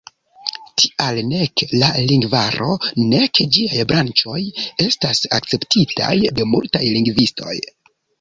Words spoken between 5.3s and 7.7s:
akceptitaj de multaj lingvistoj.